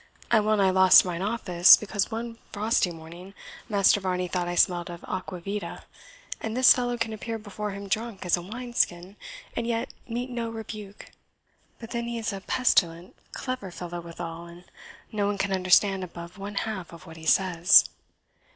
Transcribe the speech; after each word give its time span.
I 0.31 0.39
well 0.39 0.57
nigh 0.57 0.71
lost 0.71 1.05
mine 1.05 1.21
office, 1.21 1.77
because 1.77 2.09
one 2.09 2.39
frosty 2.51 2.89
morning 2.89 3.35
Master 3.69 3.99
Varney 3.99 4.27
thought 4.27 4.47
I 4.47 4.55
smelled 4.55 4.89
of 4.89 5.05
aqua 5.07 5.41
vitae; 5.41 5.83
and 6.39 6.57
this 6.57 6.73
fellow 6.73 6.97
can 6.97 7.13
appear 7.13 7.37
before 7.37 7.69
him 7.69 7.87
drunk 7.87 8.25
as 8.25 8.35
a 8.35 8.41
wineskin, 8.41 9.15
and 9.55 9.67
yet 9.67 9.93
meet 10.07 10.31
no 10.31 10.49
rebuke. 10.49 11.11
But 11.77 11.91
then 11.91 12.05
he 12.07 12.17
is 12.17 12.33
a 12.33 12.41
pestilent 12.41 13.15
clever 13.33 13.69
fellow 13.69 14.01
withal, 14.01 14.47
and 14.47 14.63
no 15.11 15.27
one 15.27 15.37
can 15.37 15.53
understand 15.53 16.03
above 16.03 16.39
one 16.39 16.55
half 16.55 16.91
of 16.93 17.05
what 17.05 17.17
he 17.17 17.27
says." 17.27 17.85